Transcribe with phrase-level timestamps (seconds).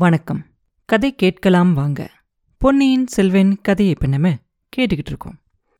[0.00, 0.44] வணக்கம்.
[0.84, 2.10] கதை கேட்கலாம் வாங்க.
[2.58, 4.28] பொன்னியின் செல்வன் கதையை இப்ப நம்ம
[4.76, 5.38] கேட்டுக்கிட்டு இருக்கோம்.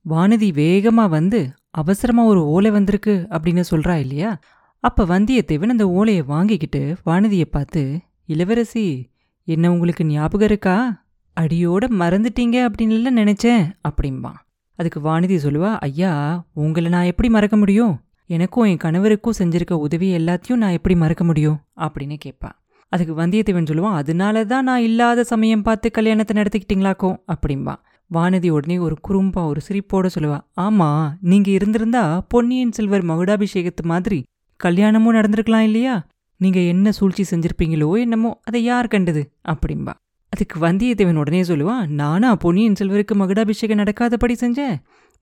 [0.08, 4.38] வானதி வேகமா வந்து அவசரமா ஒரு ஓலை வந்திருக்கு அப்படின்னு சொல்றா இல்லையா?
[4.80, 9.10] அப்ப வந்தியத்தேவன் அந்த ஓலையை வாங்கிக்கிட்டு வானதியை பார்த்து இளவரசி
[9.44, 11.06] என்ன உங்களுக்கு ஞாபகம் இருக்கா?
[11.40, 14.38] அடியோட மறந்துட்டீங்க அப்படின்னுல நினைச்சேன் அப்படிம்பான்
[14.74, 18.00] அதுக்கு வானதி சொல்லுவா ஐயா உங்களை நான் எப்படி மறக்க முடியும்?
[18.26, 21.60] எனக்கும் என் கணவருக்கும் செஞ்சிருக்க உதவி எல்லாத்தையும் நான் எப்படி மறக்க முடியும்?
[21.76, 22.50] அப்படின்னு கேட்பா.
[22.92, 28.96] அதுக்கு வந்தியத்தேவன் சொல்லுவான் அதனால தான் நான் இல்லாத சமயம் பார்த்து கல்யாணத்தை நடத்திக்கிட்டீங்களாக்கும் அப்படிம்பான் வானதி உடனே ஒரு
[29.08, 30.88] குறும்பா ஒரு சிரிப்போட சொல்லுவா ஆமா
[31.20, 34.18] நீங்க இருந்திருந்தா பொன்னியின் செல்வர் மகுடாபிஷேகத்து மாதிரி
[34.60, 35.94] கல்யாணமும் நடந்திருக்கலாம் இல்லையா?
[36.40, 39.22] நீங்க என்ன சூழ்ச்சி செஞ்சிருப்பீங்களோ என்னமோ அதை யார் கண்டது?
[39.48, 39.92] அப்படிம்பா.
[40.32, 44.76] அதுக்கு வந்தியத்தேவன் உடனே சொல்லுவான் நானா பொன்னியின் செல்வருக்கு மகுடாபிஷேகம் நடக்காதபடி செஞ்சேன்.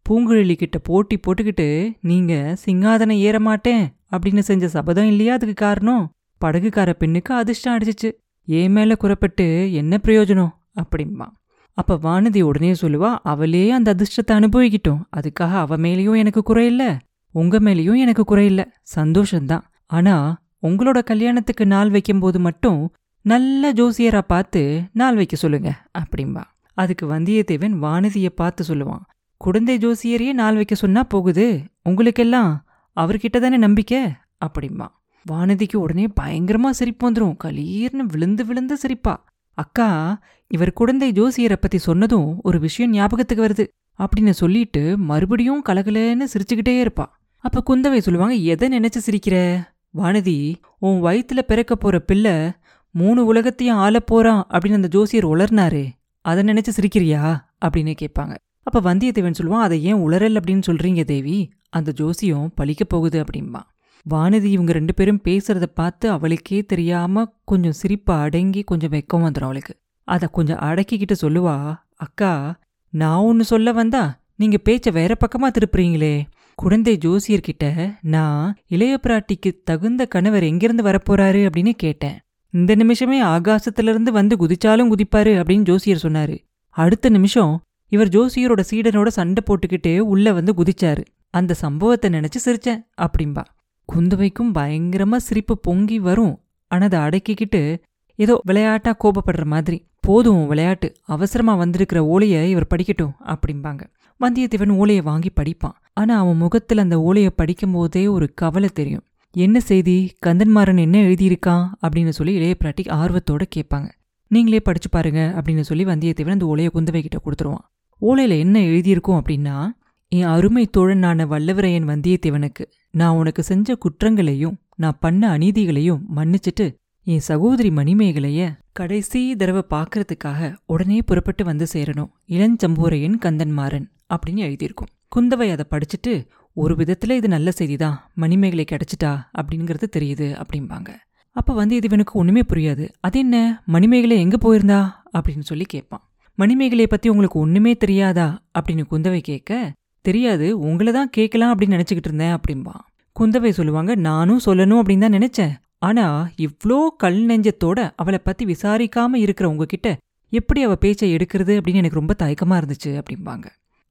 [0.06, 1.68] பூங்குழலி கிட்ட போட்டி போட்டுக்கிட்டு
[2.00, 2.32] நீங்க
[2.66, 5.32] சிங்காதனம் ஏற மாட்டேன் அப்படின்னு செஞ்ச சபதம் இல்லையா?
[5.34, 6.04] அதுக்கு காரணம்?
[6.45, 8.12] படகுக்கார பெண்ணுக்கு அதிர்ஷ்டம் அடிச்சிச்சு.
[8.45, 10.52] ஏன் மேல குறப்பட்டு என்ன பிரயோஜனம்?
[10.74, 11.27] அப்படிம்பா.
[11.73, 15.02] அப்ப வானதி உடனே சொல்லுவா அவளே அந்த அதிர்ஷ்டத்தை அனுபவிக்கிட்டோம்.
[15.16, 16.99] அதுக்காக அவ மேலேயும் எனக்கு குறையில்ல
[17.30, 18.65] உங்க மேலேயும் எனக்கு குறையில்ல
[18.96, 19.62] சந்தோஷம்தான்.
[19.87, 26.43] ஆனா உங்களோட கல்யாணத்துக்கு நாள் வைக்கும்போது மட்டும் நல்ல ஜோசியரா பார்த்து நாள் வைக்க சொல்லுங்க அப்படிம்பா.
[26.73, 29.05] அதுக்கு வந்தியத்தேவன் வானதியை பார்த்து சொல்லுவான்
[29.37, 31.62] குழந்தை ஜோசியரையே நாள் வைக்க சொன்னா போகுது.
[31.82, 32.66] உங்களுக்கெல்லாம்
[33.01, 34.05] அவர்கிட்ட தானே நம்பிக்கை?
[34.45, 34.87] அப்படிம்பா.
[35.33, 39.24] வானதிக்கு உடனே பயங்கரமா சிரிப்பு வந்துடும் கலீர்னு விழுந்து விழுந்து சிரிப்பா.
[39.55, 43.66] அக்கா இவர் குழந்தை ஜோசியரை பத்தி சொன்னதும் ஒரு விஷயம் ஞாபகத்துக்கு வருது.
[43.99, 47.05] அப்படின்னு சொல்லிட்டு மறுபடியும் கலகலன்னு சிரிச்சுக்கிட்டே இருப்பா.
[47.39, 49.63] அப்ப குந்தவை சொல்லுவாங்க எதை நினைச்சு சிரிக்கிற?
[49.95, 52.52] வானதி உன் வயித்துல பிறக்க போற பிள்ளை
[52.91, 55.89] மூணு உலகத்தையும் ஆளப் போறான் அப்படின்னு அந்த ஜோசியர் உளர்னாரு.
[56.21, 57.45] அதை நினைச்சு சிரிக்கிறியா?
[57.65, 58.37] அப்படின்னு கேட்பாங்க.
[58.63, 61.52] அப்ப வந்தியத்தேவன் சொல்லுவான் அதை ஏன் உளறல் அப்படின்னு சொல்றீங்க தேவி?
[61.69, 63.61] அந்த ஜோசியம் பழிக்கப் போகுது அப்படிம்பா.
[64.10, 69.77] வானதி இவங்க ரெண்டு பேரும் பேசுறத பார்த்து அவளுக்கே தெரியாம கொஞ்சம் சிரிப்பா அடங்கி கொஞ்சம் வெக்கம் வந்துடும் அவளுக்கு.
[70.05, 72.59] அதை கொஞ்சம் அடக்கிக்கிட்டு சொல்லுவா அக்கா
[72.91, 76.22] நான் ஒன்னு சொல்ல வந்தா நீங்க பேச்ச வேற பக்கமா திருப்புறீங்களே.
[76.55, 81.49] குழந்தை ஜோசியர்கிட்ட நான் இளைய பிராட்டிக்கு தகுந்த கணவர் எங்கிருந்து வரப்போறாரு?
[81.49, 82.19] அப்படின்னு கேட்டேன்.
[82.51, 86.39] இந்த நிமிஷமே ஆகாசத்திலிருந்து வந்து குதிச்சாலும் குதிப்பாரு அப்படின்னு ஜோசியர் சொன்னாரு.
[86.69, 91.05] அடுத்த நிமிஷம் இவர் ஜோசியரோட சீடனோட சண்டை போட்டுக்கிட்டே உள்ள வந்து குதிச்சாரு.
[91.31, 93.45] அந்த சம்பவத்தை நினைச்சு சிரிச்சேன் அப்படிம்பா.
[93.94, 96.41] குந்தவைக்கும் பயங்கரமா சிரிப்பு பொங்கி வரும்.
[96.69, 97.78] ஆனா அதை அடக்கிக்கிட்டு
[98.16, 99.87] ஏதோ விளையாட்டா கோபப்படுற மாதிரி.
[100.00, 100.97] போதும் விளையாட்டு.
[101.04, 103.81] அவசரமா வந்திருக்கிற ஓலையை இவர் படிக்கட்டும் அப்படிம்பாங்க.
[104.21, 105.72] வந்தியத்தேவன் ஓலையை வாங்கி படிப்பான்.
[105.93, 109.03] ஆனா அவன் முகத்துல அந்த ஓலையை படிக்கும் போதே ஒரு கவலை தெரியும்.
[109.32, 110.12] என்ன செய்தி?
[110.27, 111.69] கந்தன்மாறன் என்ன எழுதியிருக்கான்?
[111.82, 113.91] அப்படின்னு சொல்லி இளைய பிராட்டி ஆர்வத்தோட கேட்பாங்க.
[114.27, 117.77] நீங்களே படிச்சு பாருங்க அப்படின்னு சொல்லி வந்தியத்தேவன் அந்த ஓலையை குந்தவை கிட்ட கொடுத்துருவான்.
[118.00, 119.69] ஓலையில என்ன எழுதியிருக்கும் அப்படின்னா
[120.11, 127.69] என் அருமை தோழனான வல்லவரையன் வந்தியத்தேவனுக்கு நான் உனக்கு செஞ்ச குற்றங்களையும் நான் பண்ண அநீதிகளையும் மன்னிச்சிட்டு என் சகோதரி
[127.69, 132.11] மணிமேகலைய கடைசி தடவை பார்க்கறதுக்காக உடனே புறப்பட்டு வந்து சேரணும்.
[132.29, 134.93] இளஞ்சம்பூரையன் கந்தன்மாறன் அப்படின்னு எழுதியிருக்கும்.
[135.17, 140.89] குந்தவை அதை படிச்சுட்டு ஒரு விதத்துல இது நல்ல செய்திதான் மணிமேகலை கிடைச்சிட்டா அப்படிங்கிறது தெரியுது அப்படிம்பாங்க.
[141.31, 142.89] அப்ப இவனுக்கு ஒண்ணுமே புரியாது.
[143.01, 143.63] அது என்ன?
[143.67, 144.91] மணிமேகலை எங்க போயிருந்தா?
[145.19, 146.11] அப்படின்னு சொல்லி கேட்பான்.
[146.39, 148.45] மணிமேகலையை பத்தி உங்களுக்கு ஒண்ணுமே தெரியாதா?
[148.59, 149.73] அப்படின்னு குந்தவை கேட்க
[150.09, 152.83] தெரியாது உங்களை தான் கேட்கலாம் அப்படின்னு நினச்சிக்கிட்டு இருந்தேன் அப்படிம்பான்
[153.17, 155.55] குந்தவை சொல்லுவாங்க நானும் சொல்லணும் அப்படின்னு தான் நினைச்சேன்.
[155.79, 156.05] ஆனா
[156.39, 159.89] இவ்ளோ கல் நெஞ்சத்தோட அவளை பத்தி விசாரிக்காம இருக்கிற உங்ககிட்ட
[160.33, 163.47] எப்படி அவ பேச்சை எடுக்கிறது அப்படின்னு எனக்கு ரொம்ப தயக்கமா இருந்துச்சு அப்படிம்பாங்க.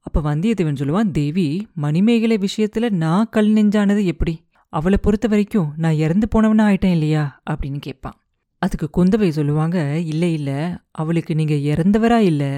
[0.06, 4.34] அப்ப வந்தியத்தேவன் சொல்லுவான் தேவி மணிமேகலை விஷயத்துல நான் கல் நெஞ்சானது எப்படி?
[4.72, 7.24] அவளை பொறுத்த வரைக்கும் நான் இறந்து போனவனா ஆயிட்டேன் இல்லையா?
[7.50, 8.16] அப்படின்னு கேட்பான்.
[8.62, 10.50] அதுக்கு குந்தவை சொல்லுவாங்க இல்ல இல்ல.
[10.92, 12.50] அவளுக்கு நீங்க இறந்தவரா இல்லை?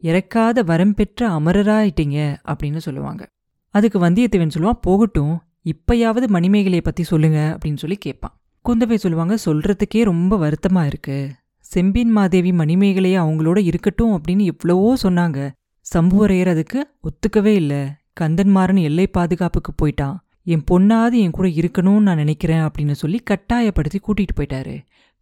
[0.00, 3.28] இறக்காத வரம் பெற்ற அமரராயிட்டீங்க அப்படின்னு சொல்லுவாங்க.
[3.68, 8.40] அதுக்கு வந்தியத்தேவன் சொல்லுவான் போகட்டும் இப்பயாவது மணிமேகலையை பத்தி சொல்லுங்க அப்படின்னு சொல்லி கேட்பான்.
[8.64, 11.30] குந்தவை சொல்லுவாங்க சொல்றதுக்கே ரொம்ப வருத்தமா இருக்கு.
[11.58, 15.50] செம்பின் மாதேவி மணிமேகலையை அவங்களோட இருக்கட்டும் அப்படின்னு எவ்வளவோ சொன்னாங்க.
[15.94, 17.86] சம்புவரையர் அதுக்கு ஒத்துக்கவே இல்லை.
[18.20, 20.16] கந்தன்மாறன் எல்லை பாதுகாப்புக்கு போயிட்டான்.
[20.44, 24.76] என் பொண்ணாவது என் கூட இருக்கணும்னு நான் நினைக்கிறேன் அப்படின்னு சொல்லி கட்டாயப்படுத்தி கூட்டிட்டு போயிட்டாரு.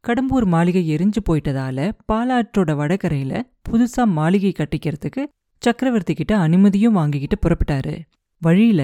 [0.08, 5.22] கடம்பூர் மாளிகை எரிஞ்சு போயிட்டதால பாலாற்றோட வடகரையில புதுசா மாளிகை கட்டிக்கிறதுக்கு
[5.58, 7.94] சக்கரவர்த்தி கிட்ட அனுமதியும் வாங்கிக்கிட்டு புறப்பட்டாரு.
[8.42, 8.82] வழியில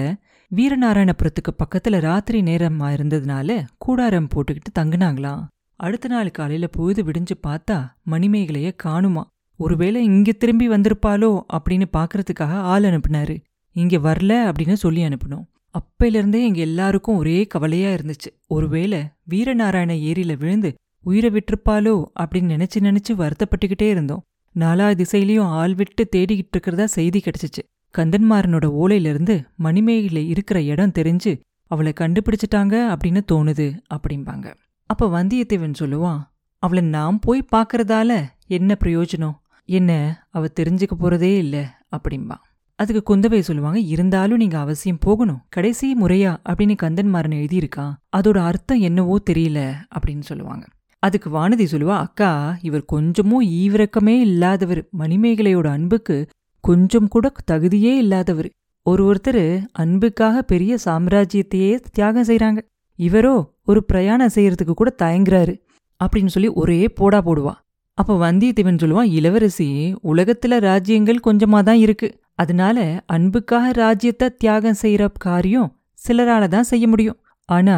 [0.51, 5.41] வீரநாராயணபுரத்துக்கு பக்கத்துல ராத்திரி நேரமா இருந்ததுனால கூடாரம் போட்டுக்கிட்டு தங்குனாங்களாம்.
[5.79, 7.79] அடுத்த நாள் காலையில பொழுது விடிஞ்சு பார்த்தா
[8.11, 9.23] மணிமேகலைய காணுமா.
[9.59, 13.35] ஒருவேளை இங்க திரும்பி வந்திருப்பாளோ அப்படின்னு பாக்குறதுக்காக ஆள் அனுப்புனாரு.
[13.75, 15.45] இங்க வரல அப்படின்னு சொல்லி அனுப்பணும்
[15.75, 18.29] அப்பையிலிருந்தே எங்க எல்லாருக்கும் ஒரே கவலையா இருந்துச்சு.
[18.47, 18.99] ஒருவேளை
[19.29, 20.75] வீரநாராயண ஏரியில விழுந்து
[21.05, 24.23] உயிரை விட்டுருப்பாளோ அப்படின்னு நினைச்சு நினைச்சு வருத்தப்பட்டுக்கிட்டே இருந்தோம்.
[24.55, 27.63] நாலா திசையிலையும் ஆள் விட்டு தேடிக்கிட்டு இருக்கிறதா செய்தி கிடைச்சிச்சு.
[27.93, 31.31] கந்தன்மாரனோட ஓலையிலிருந்து மணிமேகில இருக்கிற இடம் தெரிஞ்சு
[31.71, 34.47] அவளை கண்டுபிடிச்சிட்டாங்க அப்படின்னு தோணுது அப்படிம்பாங்க.
[34.89, 36.21] அப்ப வந்தியத்தேவன் சொல்லுவான்
[36.63, 38.11] அவளை நாம் போய் பார்க்கறதால
[38.57, 39.37] என்ன பிரயோஜனம்?
[39.69, 39.91] என்ன
[40.29, 41.55] அவ தெரிஞ்சுக்க போறதே இல்ல?
[41.91, 42.37] அப்படிம்பா
[42.79, 45.41] அதுக்கு குந்தவை சொல்லுவாங்க இருந்தாலும் நீங்க அவசியம் போகணும்.
[45.49, 46.31] கடைசி முறையா?
[46.49, 47.85] அப்படின்னு கந்தன்மாறன் எழுதியிருக்கா
[48.17, 49.59] அதோட அர்த்தம் என்னவோ தெரியல
[49.95, 50.65] அப்படின்னு சொல்லுவாங்க.
[51.05, 52.31] அதுக்கு வானதி சொல்லுவா அக்கா
[52.61, 54.81] இவர் கொஞ்சமும் ஈவிரக்கமே இல்லாதவர்.
[54.99, 56.17] மணிமேகலையோட அன்புக்கு
[56.63, 58.49] கொஞ்சம் கூட தகுதியே இல்லாதவர்.
[58.85, 62.59] ஒரு ஒருத்தர் அன்புக்காக பெரிய சாம்ராஜ்யத்தையே தியாகம் செய்கிறாங்க
[62.99, 63.35] இவரோ
[63.65, 65.53] ஒரு பிரயாணம் செய்யறதுக்கு கூட தயங்குறாரு
[66.01, 67.53] அப்படின்னு சொல்லி ஒரே போடா போடுவா.
[67.97, 69.67] அப்ப வந்தியத்தேவன் சொல்லுவான் இளவரசி
[70.11, 72.07] உலகத்துல ராஜ்யங்கள் கொஞ்சமா தான் இருக்கு.
[72.33, 75.69] அதனால அன்புக்காக ராஜ்யத்தை தியாகம் செய்யற காரியம்
[76.07, 77.19] சிலரால தான் செய்ய முடியும்.
[77.49, 77.77] ஆனா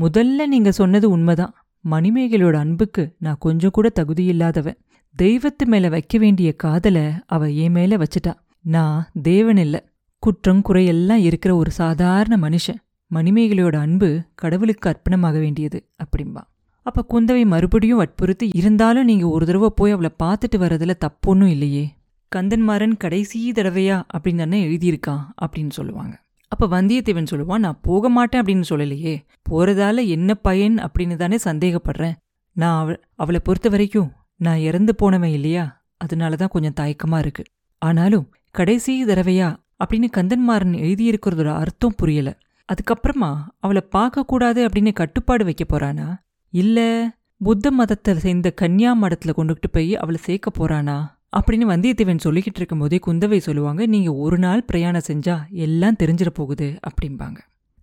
[0.00, 1.52] முதல்ல நீங்க சொன்னது உண்மைதான்.
[1.90, 4.76] மணிமேகலோட அன்புக்கு நான் கொஞ்சம் கூட தகுதி இல்லாதவன்.
[5.22, 8.34] தெய்வத்து மேல வைக்க வேண்டிய காதலை அவ என் மேல வச்சுட்டா.
[8.62, 9.88] நான் தேவன் இல்ல.
[10.18, 12.76] குற்றம் குறையெல்லாம் இருக்கிற ஒரு சாதாரண மனுஷன்.
[13.14, 16.40] மணிமேகலையோட அன்பு கடவுளுக்கு அர்ப்பணமாக வேண்டியது அப்படிம்பா.
[16.82, 21.94] அப்ப குந்தவை மறுபடியும் வற்புறுத்தி இருந்தாலும் நீங்க ஒரு தடவை போய் அவளை பார்த்துட்டு வர்றதுல தப்பொன்னும் இல்லையே.
[22.36, 24.02] கந்தன்மாறன் கடைசி தடவையா?
[24.18, 26.22] அப்படின்னு தானே எழுதியிருக்கான் அப்படின்னு சொல்லுவாங்க.
[26.48, 29.24] அப்ப வந்தியத்தேவன் சொல்லுவான் நான் போக மாட்டேன் அப்படின்னு சொல்லலையே.
[29.50, 32.14] போறதால என்ன பயன் அப்படின்னு தானே சந்தேகப்படுறேன்.
[32.52, 35.86] நான் அவ அவளை பொறுத்த வரைக்கும் நான் இறந்து போனவன் இல்லையா?
[35.96, 37.42] அதனால தான் கொஞ்சம் தயக்கமா இருக்கு.
[37.78, 39.56] ஆனாலும் கடைசி தடவையா?
[39.84, 42.38] அப்படின்னு கந்தன்மாறன் எழுதியிருக்கிறதோட அர்த்தம் புரியல.
[42.72, 46.16] அதுக்கப்புறமா அவளை பார்க்கக்கூடாது அப்படின்னு கட்டுப்பாடு வைக்க போறானா?
[46.50, 51.17] இல்ல புத்த மதத்தை சேர்ந்த கன்யா மடத்துல கொண்டுகிட்டு போய் அவளை சேர்க்க போறானா?
[51.32, 57.38] அப்படின்னு வந்தியத்தேவன் சொல்லிக்கிட்டு இருக்கும்போதே குந்தவை சொல்லுவாங்க நீங்கள் ஒரு நாள் பிரயாணம் செஞ்சா எல்லாம் தெரிஞ்சிட போகுது அப்படிம்பாங்க.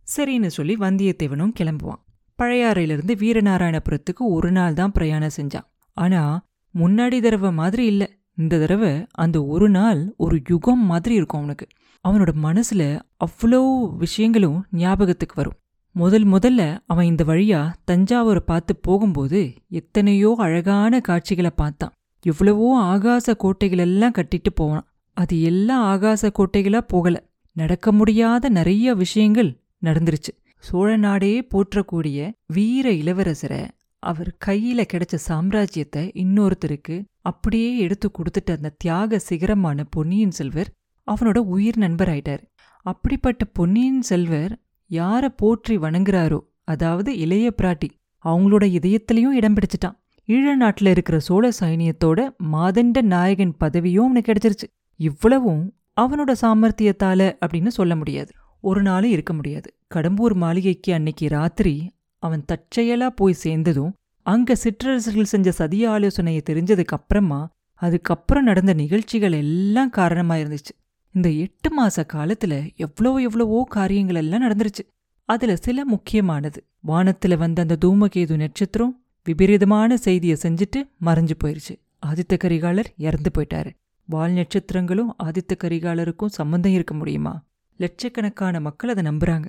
[0.07, 2.01] சரின்னு சொல்லி வந்தியத்தேவனும் கிளம்புவான்.
[2.39, 6.35] பழையாறையிலிருந்து வீரநாராயணபுரத்துக்கு ஒரு நாள் தான் பிரயாணம் செஞ்சான் ஆனால்
[6.75, 8.07] முன்னாடி தடவை மாதிரி இல்லை.
[8.37, 11.67] இந்த தடவை அந்த ஒரு நாள் ஒரு யுகம் மாதிரி இருக்கும் அவனுக்கு.
[12.05, 12.81] அவனோட மனசுல
[13.25, 13.61] அவ்வளோ
[13.97, 15.57] விஷயங்களும் ஞாபகத்துக்கு வரும்.
[15.95, 21.93] முதல் முதல்ல அவன் இந்த வழியா தஞ்சாவூரை பார்த்து போகும்போது எத்தனையோ அழகான காட்சிகளை பார்த்தான்.
[22.25, 24.85] எவ்வளவோ ஆகாச கோட்டைகளெல்லாம் கட்டிட்டு போவான்
[25.17, 27.15] அது எல்லாம் ஆகாச கோட்டைகளா போகல.
[27.55, 29.51] நடக்க முடியாத நிறைய விஷயங்கள்
[29.85, 30.31] நடந்துருச்சு.
[30.63, 32.19] சோழ நாடே போற்றக்கூடிய
[32.53, 33.61] வீர இளவரசரை
[34.03, 40.69] அவர் கையில கிடைச்ச சாம்ராஜ்யத்தை இன்னொருத்தருக்கு அப்படியே எடுத்து கொடுத்துட்டு அந்த தியாக சிகரமான பொன்னியின் செல்வர்
[41.07, 42.43] அவனோட உயிர் நண்பர் ஆயிட்டார்
[42.85, 44.53] அப்படிப்பட்ட பொன்னியின் செல்வர்
[44.91, 47.89] யார போற்றி வணங்குறாரோ அதாவது இளைய பிராட்டி
[48.25, 49.97] அவங்களோட இதயத்திலையும் இடம் பிடிச்சிட்டான்.
[50.27, 54.67] ஈழ நாட்டில் இருக்கிற சோழ சைனியத்தோட மாதண்ட நாயகன் பதவியும் அவனுக்கு கிடைச்சிருச்சு.
[54.95, 58.31] இவ்வளவும் அவனோட சாமர்த்தியத்தால அப்படின்னு சொல்ல முடியாது.
[58.61, 59.75] ஒரு நாளும் இருக்க முடியாது.
[59.95, 67.49] கடம்பூர் மாளிகைக்கு அன்னைக்கு ராத்திரி அவன் தற்செயலா போய் சேர்ந்ததும் அங்க சிற்றரசர்கள் செஞ்ச சதிய ஆலோசனையை தெரிஞ்சதுக்கு அப்புறமா
[67.73, 70.73] அதுக்கப்புறம் நடந்த நிகழ்ச்சிகள் எல்லாம் காரணமா இருந்துச்சு.
[71.11, 74.83] இந்த எட்டு மாச காலத்துல எவ்வளோ எவ்வளவோ காரியங்கள் எல்லாம் நடந்துருச்சு.
[75.29, 76.67] அதுல சில முக்கியமானது.
[76.87, 81.73] வானத்துல வந்த அந்த தூமகேது நட்சத்திரம் விபரீதமான செய்தியை செஞ்சுட்டு மறைஞ்சு போயிருச்சு.
[82.05, 83.69] ஆதித்த கரிகாலர் இறந்து போயிட்டாரு.
[84.09, 87.45] வால் நட்சத்திரங்களும் ஆதித்த கரிகாலருக்கும் சம்பந்தம் இருக்க முடியுமா?
[87.77, 89.47] லட்சக்கணக்கான மக்கள் அதை நம்புறாங்க.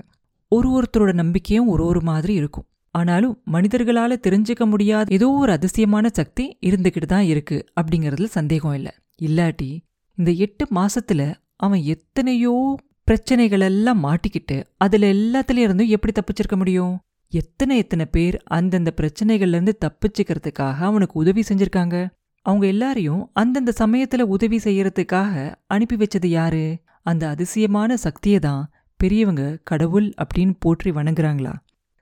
[0.49, 2.67] ஒரு ஒருத்தரோட நம்பிக்கையும் ஒரு ஒரு மாதிரி இருக்கும்.
[2.90, 8.88] ஆனாலும் மனிதர்களால தெரிஞ்சுக்க முடியாத ஏதோ ஒரு அதிசயமான சக்தி இருந்துகிட்டு தான் இருக்கு அப்படிங்கறதுல சந்தேகம் இல்ல.
[9.23, 9.70] இல்லாட்டி
[10.19, 16.94] இந்த எட்டு மாசத்துல அவன் எத்தனையோ பிரச்சனைகள் எல்லாம் மாட்டிக்கிட்டு அதுல எல்லாத்துலயும் இருந்தும் எப்படி தப்பிச்சிருக்க முடியும்?
[17.32, 21.96] எத்தனை எத்தனை பேர் அந்தந்த பிரச்சனைகள்ல இருந்து தப்பிச்சுக்கிறதுக்காக அவனுக்கு உதவி செஞ்சிருக்காங்க?
[22.43, 26.64] அவங்க எல்லாரையும் அந்தந்த சமயத்துல உதவி செய்யறதுக்காக அனுப்பி வச்சது யாரு?
[27.02, 28.62] அந்த அதிசயமான சக்தியை தான்
[29.00, 31.54] பெரியவங்க கடவுள் அப்படின்னு போற்றி வணங்குறாங்களா?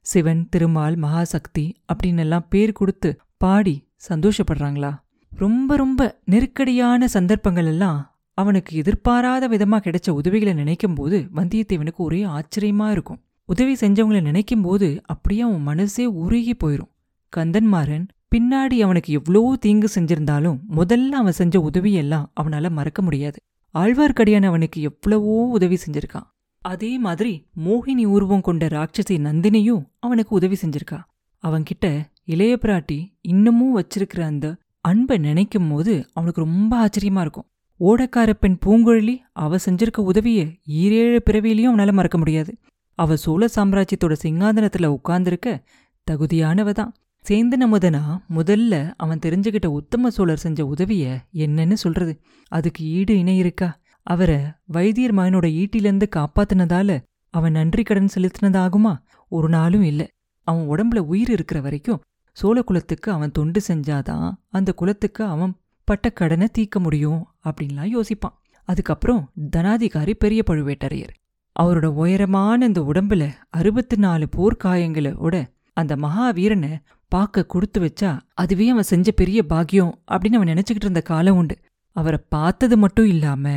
[0.07, 3.77] சிவன் திருமால் மகாசக்தி அப்படின்னு எல்லாம் பேர் கொடுத்து பாடி
[4.09, 4.93] சந்தோஷப்படுறாங்களா?
[5.33, 8.01] ரொம்ப ரொம்ப நெருக்கடியான சந்தர்ப்பங்கள் எல்லாம்
[8.39, 13.21] அவனுக்கு எதிர்பாராத விதமா கிடைச்ச உதவிகளை நினைக்கும் போது வந்தியத்தேவனுக்கு ஒரே ஆச்சரியமா இருக்கும்.
[13.49, 16.93] உதவி செஞ்சவங்கள நினைக்கும் போது அப்படியே அவன் மனசே உருகி போயிரும்.
[17.33, 23.39] கந்தன்மாறன் பின்னாடி அவனுக்கு எவ்வளோ தீங்கு செஞ்சிருந்தாலும் முதல்ல அவன் செஞ்ச உதவியெல்லாம் அவனால மறக்க முடியாது.
[23.75, 26.29] ஆழ்வார்க்கடியான் அவனுக்கு எவ்வளவோ உதவி செஞ்சிருக்கான்.
[26.59, 27.33] அதே மாதிரி
[27.65, 30.99] மோகினி உருவம் கொண்ட ராட்சசி நந்தினியும் அவனுக்கு உதவி செஞ்சிருக்கா.
[31.45, 31.87] அவன்கிட்ட
[32.25, 37.49] இளைய பிராட்டி இன்னமும் வச்சிருக்கிற அந்த அன்பை நினைக்கும் போது அவனுக்கு ரொம்ப ஆச்சரியமா இருக்கும்.
[37.81, 40.41] ஓடக்கார பெண் பூங்குழலி அவ செஞ்சிருக்க உதவிய
[40.81, 42.53] ஈரேழு பிறவியிலையும் அவனால மறக்க முடியாது.
[42.95, 45.63] அவ சோழ சாம்ராஜ்யத்தோட சிங்காதனத்துல உட்கார்ந்துருக்க
[46.11, 52.21] தகுதியானவ தான் சேந்தன முதனா முதல்ல அவன் தெரிஞ்சுக்கிட்ட உத்தம சோழர் செஞ்ச உதவிய என்னன்னு சொல்றது.
[52.49, 53.81] அதுக்கு ஈடு இணை இருக்கா?
[54.03, 56.99] அவரை வைத்தியர் மகனோட ஈட்டிலிருந்து காப்பாத்தினதால
[57.35, 58.93] அவன் நன்றி கடன் செலுத்தினதாகுமா?
[59.29, 60.09] ஒரு நாளும் இல்லை.
[60.47, 65.53] அவன் உடம்புல உயிர் இருக்கிற வரைக்கும் சோழ குலத்துக்கு அவன் தொண்டு செஞ்சாதான் அந்த குலத்துக்கு அவன்
[65.85, 68.37] பட்ட கடனை தீர்க்க முடியும் அப்படின்லாம் யோசிப்பான்.
[68.69, 71.15] அதுக்கப்புறம் தனாதிகாரி பெரிய பழுவேட்டரையர்.
[71.63, 75.37] அவரோட உயரமான இந்த உடம்புல அறுபத்தி நாலு போர்க்காயங்களோட
[75.73, 76.73] அந்த மகாவீரனை
[77.09, 81.57] பார்க்க கொடுத்து வச்சா அதுவே அவன் செஞ்ச பெரிய பாக்கியம் அப்படின்னு அவன் நினைச்சுக்கிட்டு இருந்த காலம் உண்டு.
[81.97, 83.49] அவரை பார்த்தது மட்டும் இல்லாம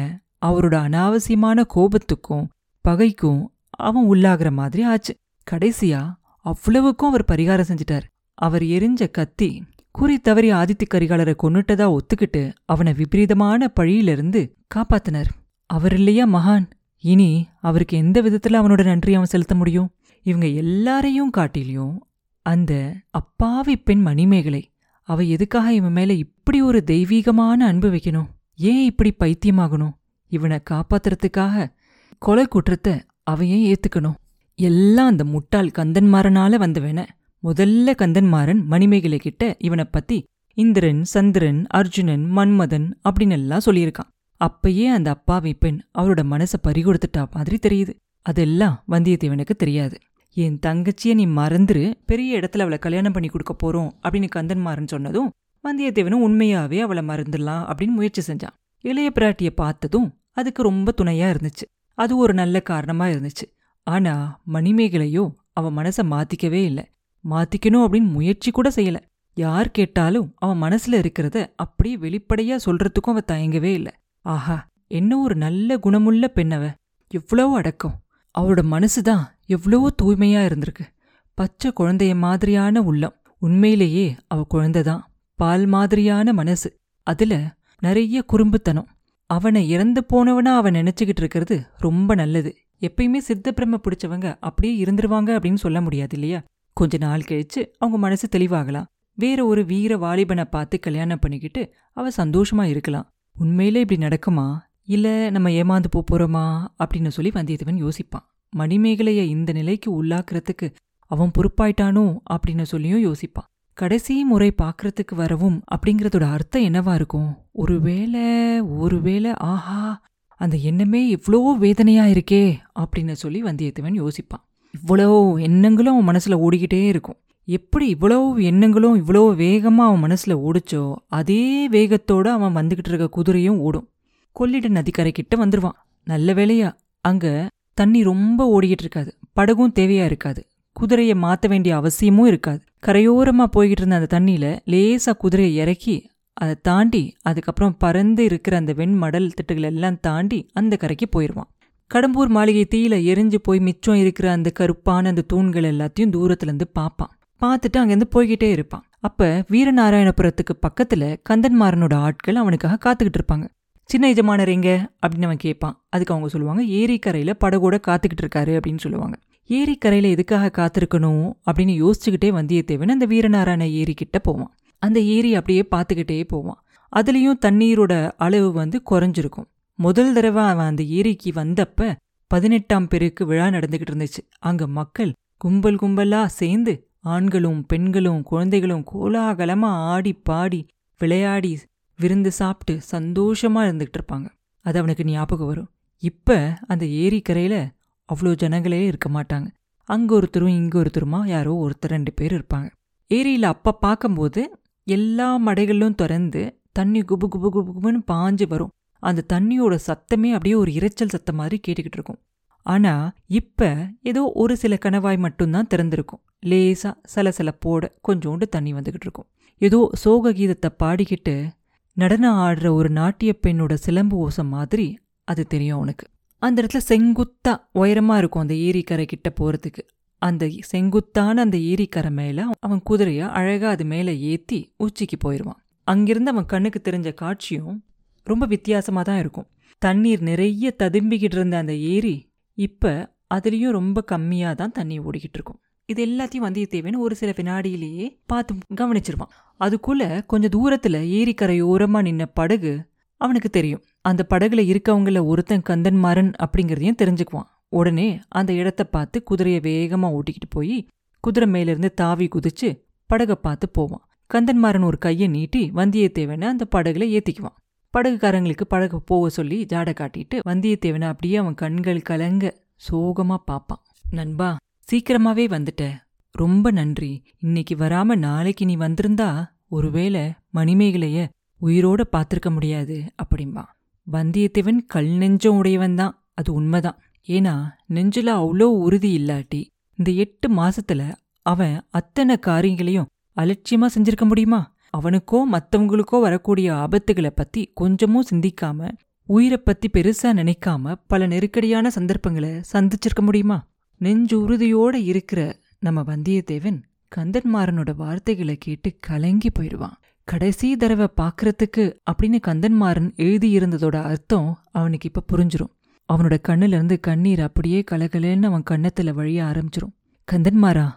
[0.45, 2.45] அவரோட அனாவசியமான கோபத்துக்கும்
[2.85, 5.13] பகைக்கும் அவன் உள்ளாகிற மாதிரி ஆச்சு.
[5.51, 6.01] கடைசியா
[6.45, 8.05] அவ்வளவுக்கும் அவர் பரிகாரம் செஞ்சிட்டார்.
[8.33, 14.41] அவர் எரிஞ்ச கத்தி குறி தவறி ஆதித்த கரிகாலரை கொன்னுட்டதா ஒத்துக்கிட்டு அவனை விபரீதமான பழியிலிருந்து
[14.75, 15.31] காப்பாத்தினார்.
[15.69, 16.65] அவர் இல்லையா மகான்?
[16.99, 19.89] இனி அவருக்கு எந்த விதத்துல அவனோட நன்றி அவன் செலுத்த முடியும்?
[20.23, 21.95] இவங்க எல்லாரையும் காட்டிலையும்
[22.41, 24.71] அந்த அப்பாவி பெண் மணிமேகலை
[25.03, 28.27] அவ எதுக்காக இவன் மேல இப்படி ஒரு தெய்வீகமான அன்பு வைக்கணும்?
[28.55, 29.93] ஏன் இப்படி பைத்தியமாகணும்?
[30.27, 31.71] இவனை காப்பாத்துறதுக்காக
[32.17, 34.17] கொலை குற்றத்தை அவையே ஏத்துக்கணும்.
[34.55, 37.05] எல்லாம் அந்த முட்டாள் கந்தன்மாரனால வந்தவன.
[37.43, 40.23] முதல்ல கந்தன்மாரன் மணிமேகலை கிட்ட இவனை பத்தி
[40.53, 44.11] இந்திரன் சந்திரன் அர்ஜுனன் மன்மதன் அப்படின்னு எல்லாம் சொல்லியிருக்கான்.
[44.45, 47.93] அப்பயே அந்த அப்பாவி பெண் அவரோட மனசை பறிகொடுத்துட்டா மாதிரி தெரியுது.
[48.21, 49.97] அதெல்லாம் வந்தியத்தேவனுக்கு தெரியாது.
[50.33, 51.93] என் தங்கச்சியை நீ மறந்துரு.
[52.05, 55.31] பெரிய இடத்துல அவளை கல்யாணம் பண்ணி கொடுக்க போறோம் அப்படின்னு கந்தன்மாரன் சொன்னதும்
[55.63, 58.55] வந்தியத்தேவனும் உண்மையாவே அவளை மறந்துடலாம் அப்படின்னு முயற்சி செஞ்சான்.
[58.81, 61.65] இளைய பிராட்டிய பார்த்ததும் அதுக்கு ரொம்ப துணையா இருந்துச்சு.
[61.93, 63.45] அது ஒரு நல்ல காரணமா இருந்துச்சு.
[63.83, 66.89] ஆனா மணிமேகலையோ அவ மனச மாத்திக்கவே இல்ல.
[67.29, 68.99] மாத்திக்கணும் அப்படின்னு முயற்சி கூட செய்யல.
[69.33, 73.91] யார் கேட்டாலும் அவன் மனசுல இருக்கிறத அப்படியே வெளிப்படையா சொல்றதுக்கும் அவ தயங்கவே இல்லை.
[74.21, 76.73] ஆஹா என்ன ஒரு நல்ல குணமுள்ள பெண்ணவ.
[77.07, 78.01] எவ்வளவு அடக்கம்.
[78.39, 80.85] அவளோட மனசுதான் எவ்வளவோ தூய்மையா இருந்திருக்கு.
[81.33, 83.15] பச்சை குழந்தைய மாதிரியான உள்ளம்.
[83.39, 85.01] உண்மையிலேயே அவ குழந்தைதான்
[85.35, 86.75] பால் மாதிரியான மனசு.
[87.03, 88.87] அதுல நிறைய குறும்புத்தனம்.
[89.25, 92.55] அவனை இறந்து போனவனா அவன் நினைச்சுக்கிட்டு இருக்கிறது ரொம்ப நல்லது.
[92.81, 96.43] எப்பயுமே சித்தப்பிரம பிடிச்சவங்க அப்படியே இருந்துருவாங்க அப்படின்னு சொல்ல முடியாது இல்லையா?
[96.73, 98.85] கொஞ்ச நாள் கழிச்சு அவங்க மனசு தெளிவாகலாம்.
[99.13, 103.09] வேற ஒரு வீர வாலிபனை பார்த்து கல்யாணம் பண்ணிக்கிட்டு அவ சந்தோஷமா இருக்கலாம்.
[103.39, 104.59] உண்மையிலே இப்படி நடக்குமா?
[104.85, 108.25] இல்லை நம்ம ஏமாந்து போகிறோமா அப்படின்னு சொல்லி வந்தியத்தேவன் யோசிப்பான்.
[108.57, 110.73] மணிமேகலையை இந்த நிலைக்கு உள்ளாக்குறதுக்கு
[111.11, 113.49] அவன் பொறுப்பாயிட்டானோ அப்படின்னு சொல்லியும் யோசிப்பான்.
[113.73, 117.37] கடைசி முறை பார்க்கறதுக்கு வரவும் அப்படிங்கறதோட அர்த்தம் என்னவா இருக்கும்?
[117.51, 120.01] ஒருவேளை ஒருவேளை ஆஹா
[120.35, 124.43] அந்த எண்ணமே இவ்வளோ வேதனையா இருக்கே அப்படின்னு சொல்லி வந்தியத்தேவன் யோசிப்பான்.
[124.73, 127.15] இவ்வளோ எண்ணங்களும் அவன் மனசுல ஓடிக்கிட்டே இருக்கும்.
[127.47, 133.89] எப்படி இவ்வளோ எண்ணங்களும் இவ்வளோ வேகமாக அவன் மனசில் ஓடிச்சோ அதே வேகத்தோடு அவன் வந்துக்கிட்டு இருக்க குதிரையும் ஓடும்.
[134.31, 135.71] கொள்ளிட நதிக்கரைக்கிட்ட கிட்ட
[136.03, 139.17] நல்ல வேளையா அங்கே தண்ணி ரொம்ப ஓடிக்கிட்டு இருக்காது.
[139.33, 140.45] படகும் தேவையாக இருக்காது.
[140.73, 142.61] குதிரையை மாற்ற வேண்டிய அவசியமும் இருக்காது.
[142.85, 149.31] கரையோரமாக போய்கிட்டு இருந்த அந்த தண்ணியில் லேசாக குதிரையை இறக்கி அதை தாண்டி அதுக்கப்புறம் பறந்து இருக்கிற அந்த வெண்மடல்
[149.37, 151.49] திட்டுகள் எல்லாம் தாண்டி அந்த கரைக்கு போயிடுவான்
[151.91, 157.16] கடம்பூர் மாளிகை தீயில எரிஞ்சு போய் மிச்சம் இருக்கிற அந்த கருப்பான அந்த தூண்கள் எல்லாத்தையும் தூரத்துலேருந்து பார்ப்பான்.
[157.41, 158.83] பார்த்துட்டு அங்கேருந்து போய்கிட்டே இருப்பான்.
[158.99, 163.47] அப்போ வீரநாராயணபுரத்துக்கு பக்கத்தில் கந்தன்மாரனோட ஆட்கள் அவனுக்காக காத்துக்கிட்டு இருப்பாங்க.
[163.83, 165.85] சின்ன எஜமானர் எங்க அப்படின்னு அவன் கேட்பான்.
[165.89, 169.19] அதுக்கு அவங்க சொல்லுவாங்க ஏரிக்கரையில் படகோட காத்துக்கிட்டு இருக்காரு அப்படின்னு சொல்லுவாங்க.
[169.45, 171.33] ஏரிக்கரையில் எதுக்காக காத்திருக்கணும்?
[171.51, 174.55] அப்படின்னு யோசிச்சுக்கிட்டே வந்தியத்தேவன் அந்த வீரநாராயண ஏரி கிட்ட போவான்.
[174.79, 176.63] அந்த ஏரி அப்படியே பார்த்துக்கிட்டே போவான்.
[176.95, 179.45] அதுலேயும் தண்ணீரோட அளவு வந்து குறைஞ்சிருக்கும்.
[179.75, 181.95] முதல் தடவை அவன் அந்த ஏரிக்கு வந்தப்ப
[182.27, 184.29] பதினெட்டாம் பெருக்கு விழா நடந்துக்கிட்டு இருந்துச்சு.
[184.39, 191.59] அங்கே மக்கள் கும்பல் கும்பலாக சேர்ந்து ஆண்களும் பெண்களும் குழந்தைகளும் கோலாகலமா ஆடி பாடி விளையாடி
[191.99, 194.27] விருந்து சாப்பிட்டு சந்தோஷமா இருந்துகிட்டு இருப்பாங்க.
[194.61, 195.69] அது அவனுக்கு ஞாபகம் வரும்.
[196.03, 197.67] இப்ப அந்த ஏரிக்கரையில
[198.09, 199.47] அவ்வளோ ஜனங்களே இருக்க மாட்டாங்க.
[199.83, 202.69] அங்க ஒருத்தரும் இங்க ஒருத்தருமா யாரோ ஒருத்தர் ரெண்டு பேர் இருப்பாங்க.
[203.13, 208.71] ஏரியில அப்ப பார்க்கும்போது எல்லா மடைகளிலும் திறந்து தண்ணி குபு குபு குபு குபுன்னு பாஞ்சு வரும்.
[208.99, 212.19] அந்த தண்ணியோட சத்தமே அப்படியே ஒரு இரைச்சல் சத்தம் மாதிரி கேட்டுக்கிட்டு இருக்கும்.
[212.67, 216.21] ஆனா இப்ப ஏதோ ஒரு சில கணவாய் மட்டும்தான் திறந்திருக்கும்.
[216.45, 219.27] லேசா சலசலப்போட கொஞ்சோண்டு தண்ணி வந்துகிட்டு இருக்கும்.
[219.57, 221.49] ஏதோ சோக கீதத்தை பாடிக்கிட்டு
[221.93, 226.05] நடனம் ஆடுற ஒரு நாட்டிய பெண்ணோட சிலம்பு ஓசம் மாதிரி அது தெரியும் அவனுக்கு
[226.37, 229.83] அந்த இடத்துல செங்குத்தா உயரமா இருக்கும் அந்த ஏரிக்கரை கிட்ட போறதுக்கு.
[230.21, 236.45] அந்த செங்குத்தான அந்த ஏரிக்கரை மேல அவன் குதிரைய அழகா அது மேல ஏத்தி உச்சிக்கு போயிடுவான் அங்கிருந்து அவன்
[236.45, 237.77] கண்ணுக்கு தெரிஞ்ச காட்சியும்
[238.23, 239.47] ரொம்ப வித்தியாசமா தான் இருக்கும்.
[239.81, 242.15] தண்ணீர் நிறைய ததும்பிக்கிட்டு இருந்த அந்த ஏரி
[242.57, 242.91] இப்போ
[243.35, 245.59] அதுலேயும் ரொம்ப கம்மியாக தான் தண்ணி ஓடிக்கிட்டு இருக்கும்.
[245.89, 249.33] இது எல்லாத்தையும் வந்தியத்தேவன் ஒரு சில வினாடியிலேயே பார்த்து கவனிச்சிருவான்.
[249.59, 252.73] அதுக்குள்ளே கொஞ்சம் தூரத்தில் ஏரிக்கரையோரமா நின்ன படகு
[253.21, 253.83] அவனுக்கு தெரியும்.
[254.01, 257.47] அந்த படகுல இருக்கவங்கள ஒருத்தன் கந்தன்மாறன் அப்படிங்கிறதையும் தெரிஞ்சுக்குவான்.
[257.69, 258.09] உடனே
[258.39, 260.77] அந்த இடத்த பார்த்து குதிரையை வேகமாக ஓட்டிக்கிட்டு போய்
[261.23, 262.69] குதிரை மேலிருந்து தாவி குதிச்சு
[263.09, 264.03] படகை பார்த்து போவான்.
[264.33, 267.57] கந்தன்மாறன் ஒரு கையை நீட்டி வந்தியத்தேவனை அந்த படகுல ஏற்றிக்குவான்
[267.93, 272.53] படகுக்காரங்களுக்கு படகு போக சொல்லி ஜாடை காட்டிட்டு வந்தியத்தேவனை அப்படியே அவன் கண்கள் கலங்க
[272.89, 274.55] சோகமா பாப்பான் நண்பா
[274.91, 275.83] சீக்கிரமாவே வந்துட்ட.
[276.31, 277.23] ரொம்ப நன்றி.
[277.39, 280.21] இன்னைக்கு வராம நாளைக்கு நீ வந்திருந்தா ஒருவேளை
[280.53, 281.27] மணிமேகலைய
[281.61, 283.63] உயிரோட பார்த்திருக்க முடியாது அப்படிம்பா.
[284.11, 286.25] வந்தியத்தேவன் கல் நெஞ்சம் உடையவன் தான்.
[286.33, 286.99] அது உண்மைதான்.
[287.27, 287.53] ஏன்னா
[287.93, 289.61] நெஞ்சில அவ்வளோ உறுதி இல்லாட்டி
[289.97, 294.75] இந்த எட்டு மாசத்துல அவன் அத்தனை காரியங்களையும் அலட்சியமா செஞ்சிருக்க முடியுமா?
[294.97, 298.89] அவனுக்கோ மத்தவங்களுக்கோ வரக்கூடிய ஆபத்துகளை பத்தி கொஞ்சமும் சிந்திக்காம
[299.25, 303.67] உயிரை பத்தி பெருசா நினைக்காம பல நெருக்கடியான சந்தர்ப்பங்களை சந்திச்சிருக்க முடியுமா?
[303.97, 306.81] நெஞ்சு உறுதியோட இருக்கிற நம்ம வந்தியத்தேவன்
[307.15, 309.97] கந்தன்மாறனோட வார்த்தைகளை கேட்டு கலங்கி போயிடுவான்.
[310.23, 315.73] கடைசி தடவை பார்க்கறதுக்கு அப்படின்னு கந்தன்மாறன் எழுதியிருந்ததோட அர்த்தம் அவனுக்கு இப்ப புரிஞ்சிரும்.
[316.13, 319.93] அவனோட கண்ணுல இருந்து கண்ணீர் அப்படியே கலகலன்னு அவன் கன்னத்துல வழிய ஆரம்பிச்சிரும்.
[320.31, 320.87] கந்தன்மாரா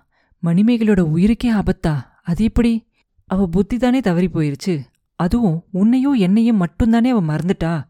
[0.43, 1.95] மணிமேகலோட உயிருக்கே ஆபத்தா?
[2.23, 2.90] அது எப்படி?
[3.31, 4.85] அவ புத்தி தானே தவறி போயிருச்சு.
[5.17, 7.85] அதுவும் உன்னையும் என்னையும் மட்டும்தானே அவ மறந்துட்டா?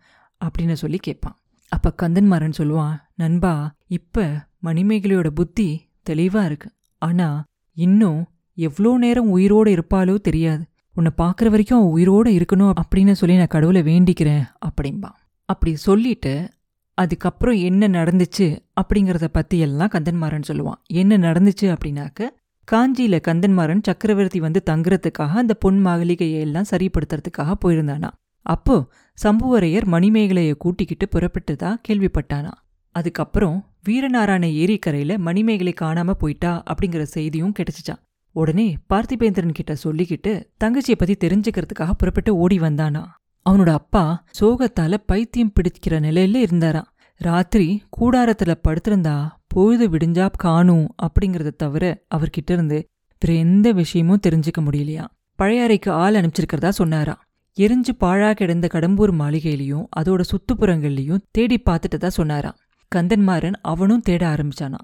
[0.44, 1.36] அப்படின்னு சொல்லி கேட்பான்.
[1.68, 6.70] அப்ப கந்தன்மாறன் சொல்லுவான் நண்பா இப்ப மணிமேகலையோட புத்தி தெளிவா இருக்கு.
[6.98, 7.44] ஆனா
[7.74, 10.64] இன்னும் எவ்வளோ நேரம் உயிரோடு இருப்பாலோ தெரியாது.
[10.94, 15.18] உன்னை பார்க்குற வரைக்கும் அவன் உயிரோட இருக்கணும் அப்படின்னு சொல்லி நான் கடவுளை வேண்டிக்கிறேன் அப்படிம்பான்.
[15.44, 16.50] அப்படி சொல்லிட்டு
[16.94, 18.58] அதுக்கப்புறம் என்ன நடந்துச்சு?
[18.80, 20.80] அப்படிங்கிறத பற்றியெல்லாம் எல்லாம் கந்தன்மாறன் சொல்லுவான்.
[20.86, 21.76] என்ன நடந்துச்சு?
[21.76, 22.28] அப்படின்னாக்க
[22.72, 28.10] காஞ்சியில கந்தன்மாறன் சக்கரவர்த்தி வந்து தங்குறதுக்காக அந்த பொன் மாளிகையை எல்லாம் சரிப்படுத்துறதுக்காக போயிருந்தானா?
[28.46, 28.88] அப்போ
[29.22, 32.50] சம்புவரையர் மணிமேகலையை கூட்டிக்கிட்டு புறப்பட்டதா கேள்விப்பட்டானா?
[32.94, 33.56] அதுக்கப்புறம்
[33.88, 38.00] வீரநாராயண ஏரிக்கரையில மணிமேகலை காணாம போயிட்டா அப்படிங்கிற செய்தியும் கிடைச்சிச்சான்
[38.36, 40.32] உடனே பார்த்திபேந்திரன் கிட்ட சொல்லிக்கிட்டு
[40.64, 43.02] தங்கச்சியை பத்தி தெரிஞ்சுக்கிறதுக்காக புறப்பட்டு ஓடி வந்தானா?
[43.50, 46.88] அவனோட அப்பா சோகத்தால பைத்தியம் பிடிக்கிற நிலையில இருந்தாராம்.
[47.22, 52.88] ராத்திரி கூடாரத்துல படுத்திருந்தா பொழுது விடிஞ்சா காணும் அப்படிங்கறத தவிர அவர்கிட்ட இருந்து
[53.22, 55.04] வேற எந்த விஷயமும் தெரிஞ்சுக்க முடியலையா?
[55.42, 57.24] பழையாறைக்கு ஆள் அனுப்பிச்சிருக்கிறதா சொன்னாரா?
[57.58, 62.56] எரிஞ்சு பாழா கிடந்த கடம்பூர் மாளிகையிலையும் அதோட சுத்துப்புறங்கள்லையும் தேடி பார்த்துட்டதா சொன்னாராம்
[62.94, 64.78] கந்தன்மாறன் அவனும் தேட ஆரம்பிச்சானா?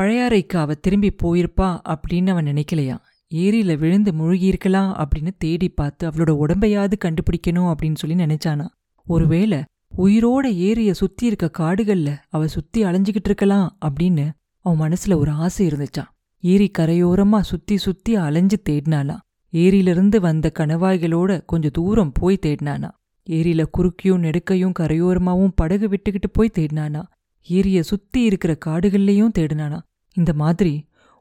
[0.00, 2.96] பழையாறைக்கு அவ திரும்பி போயிருப்பா அப்படின்னு அவன் நினைக்கலையா?
[3.34, 8.66] ஏரியில விழுந்து முழுகியிருக்கலாம் அப்படின்னு தேடி பார்த்து அவளோட உடம்பையாவது கண்டுபிடிக்கணும் அப்படின்னு சொல்லி நினைச்சானா?
[9.06, 9.64] ஒருவேளை
[9.98, 14.24] உயிரோட ஏரிய சுத்தி இருக்க காடுகள்ல அவ சுத்தி அலைஞ்சுகிட்டு இருக்கலாம் அப்படின்னு
[14.64, 16.10] அவன் மனசுல ஒரு ஆசை இருந்துச்சான்
[16.42, 19.16] ஏரி கரையோரமா சுத்தி சுத்தி அலைஞ்சு தேடினானா
[19.52, 22.90] ஏரியிலிருந்து வந்த கணவாய்களோட கொஞ்சம் தூரம் போய் தேடினானா
[23.26, 27.02] ஏரியில குறுக்கியும் நெடுக்கையும் கரையோரமாவும் படகு விட்டுக்கிட்டு போய் தேடினானா
[27.48, 29.78] ஏரிய சுத்தி இருக்கிற காடுகள்லயும் தேடினானா
[30.16, 30.74] இந்த மாதிரி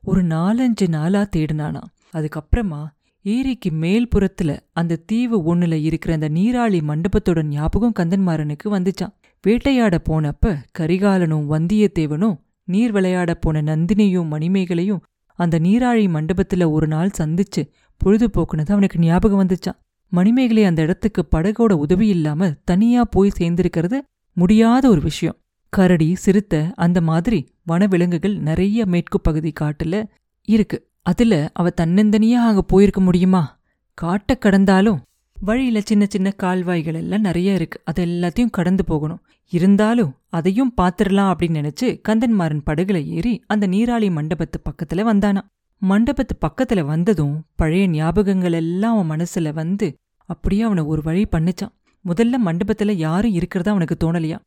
[0.03, 1.81] ஒரு நாலஞ்சு நாளா தேடினானா
[2.13, 2.81] அதுக்கப்புறமா
[3.25, 9.13] ஏரிக்கு மேல் புறத்துல அந்த தீவு ஒண்ணுல இருக்கிற அந்த நீராளி மண்டபத்தோட ஞாபகம் கந்தன்மாறனுக்கு வந்துச்சான்.
[9.43, 15.01] வேட்டையாட போனப்ப கரிகாலனும் வந்தியத்தேவனும் நீர் விளையாட போன நந்தினியும் மணிமேகலையும்
[15.39, 17.61] அந்த நீராழி மண்டபத்துல ஒரு நாள் சந்திச்சு
[18.01, 19.79] பொழுதுபோக்குனது அவனுக்கு ஞாபகம் வந்துச்சான்.
[20.13, 23.99] மணிமேகலை அந்த இடத்துக்கு படகோட உதவி இல்லாம தனியா போய் சேர்ந்திருக்கிறது
[24.37, 25.37] முடியாத ஒரு விஷயம்.
[25.73, 30.03] கரடி சிறுத்தை அந்த மாதிரி வனவிலங்குகள் நிறைய மேற்கு பகுதி காட்டுல
[30.47, 30.77] இருக்கு.
[31.05, 33.59] அதுல அவ தன்னந்தனியா அங்க போயிருக்க முடியுமா?
[33.97, 35.01] காட்ட கடந்தாலும்
[35.37, 37.81] வழியில சின்ன சின்ன கால்வாய்கள் எல்லாம் நிறைய இருக்கு.
[37.85, 39.21] அது எல்லாத்தையும் கடந்து போகணும்.
[39.51, 45.41] இருந்தாலும் அதையும் பாத்துரலாம் அப்படின்னு நினைச்சு கந்தன்மாறன் படகுல ஏறி அந்த நீராளி மண்டபத்து பக்கத்துல வந்தானா.
[45.81, 49.87] மண்டபத்து பக்கத்துல வந்ததும் பழைய ஞாபகங்கள் எல்லாம் அவன் மனசுல வந்து
[50.29, 51.73] அப்படியே அவனை ஒரு வழி பண்ணுச்சான்.
[52.05, 54.37] முதல்ல மண்டபத்துல யாரும் இருக்கிறதா அவனுக்கு தோணலையா?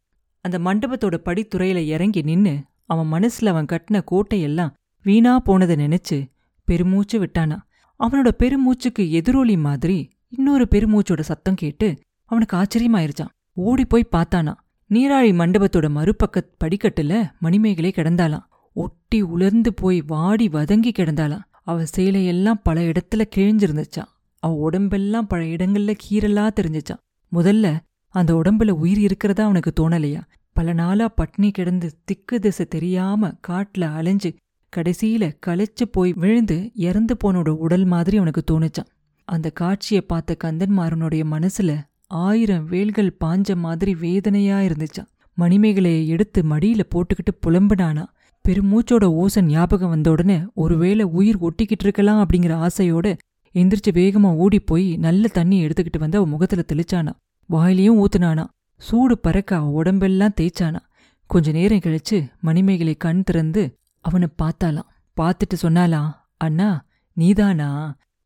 [0.45, 2.55] அந்த மண்டபத்தோட படித்துறையில இறங்கி நின்னு
[2.87, 4.73] அவன் மனசுல அவன் கட்டின கோட்டையெல்லாம்
[5.05, 6.19] வீணா போனதை நினைச்சு
[6.67, 7.59] பெருமூச்சு விட்டானா?
[8.01, 9.99] அவனோட பெருமூச்சுக்கு எதிரொலி மாதிரி
[10.29, 11.89] இன்னொரு பெருமூச்சோட சத்தம் கேட்டு
[12.31, 13.33] அவனுக்கு ஆச்சரியமாயிருச்சான்.
[13.57, 14.53] ஓடி போய் பார்த்தானா?
[14.91, 18.45] நீராழி மண்டபத்தோட மறுபக்க படிக்கட்டுல மணிமேகலை கிடந்தாலாம்
[18.77, 24.11] ஒட்டி உலர்ந்து போய் வாடி வதங்கி கிடந்தாலாம் அவ சேலையெல்லாம் பல இடத்துல கிழிஞ்சிருந்துச்சான்
[24.43, 27.03] அவ உடம்பெல்லாம் பல இடங்கள்ல கீரலா தெரிஞ்சுச்சான்
[27.33, 27.67] முதல்ல
[28.15, 30.21] அந்த உடம்புல உயிர் இருக்கிறதா அவனுக்கு தோணலையா?
[30.57, 34.31] பல நாளா பட்னி கிடந்து திக்கு திசை தெரியாம காட்டுல அலைஞ்சு
[34.77, 38.91] கடைசியில களைச்சு போய் விழுந்து இறந்து போனோட உடல் மாதிரி அவனுக்கு தோணுச்சான்
[39.25, 45.09] அந்த காட்சியை பார்த்த கந்தன்மாறனுடைய மனசுல ஆயிரம் வேல்கள் பாஞ்ச மாதிரி வேதனையா இருந்துச்சான்
[45.39, 48.05] மணிமேகலையை எடுத்து மடியில போட்டுக்கிட்டு புலம்புனானா
[48.49, 53.17] பெருமூச்சோட ஓசன் ஞாபகம் வந்த உடனே ஒருவேளை உயிர் ஒட்டிக்கிட்டு இருக்கலாம் அப்படிங்கிற ஆசையோட
[53.55, 57.13] எந்திரிச்சு வேகமா ஓடி போய் நல்ல தண்ணி எடுத்துக்கிட்டு வந்து அவன் முகத்துல தெளிச்சானா.
[57.47, 58.45] வாயிலையும் ஊத்துனானா.
[58.77, 60.79] சூடு பறக்க அவன் உடம்பெல்லாம் தேய்ச்சானா.
[61.27, 63.77] கொஞ்ச நேரம் கழிச்சு மணிமேகலை கண் திறந்து
[64.09, 66.85] அவனை பார்த்தாலாம் பார்த்துட்டு சொன்னாலாம் அண்ணா
[67.17, 67.69] நீதானா?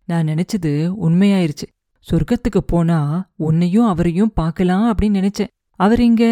[0.09, 0.73] நான் நினைச்சது
[1.07, 1.67] உண்மையாயிருச்சு.
[2.07, 2.99] சொர்க்கத்துக்கு போனா
[3.37, 5.53] உன்னையும் அவரையும் பார்க்கலாம் அப்படின்னு நினைச்சேன்.
[5.81, 6.25] அவர் எங்க?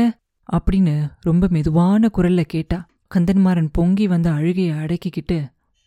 [0.53, 2.79] அப்படின்னு ரொம்ப மெதுவான குரல்ல கேட்டா.
[3.15, 5.39] கந்தன்மாறன் பொங்கி வந்த அழுகையை அடக்கிக்கிட்டு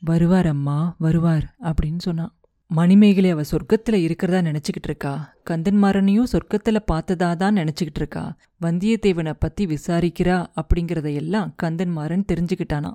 [0.01, 2.31] வருவார் அம்மா வருவார் அப்படின்னு சொன்னான்
[2.71, 5.13] மணிமேகலை அவ சொர்க்கத்துல இருக்கிறதா நினைச்சுக்கிட்டு இருக்கா?
[5.49, 8.23] கந்தன்மாறனையும் சொர்க்கத்துல பார்த்ததா தான் நினைச்சுக்கிட்டு இருக்கா?
[8.61, 12.91] வந்தியத்தேவனை பத்தி விசாரிக்கிறா அப்படிங்கிறதையெல்லாம் கந்தன்மாறன் தெரிஞ்சுக்கிட்டானா